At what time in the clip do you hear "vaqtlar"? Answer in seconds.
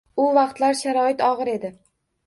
0.37-0.79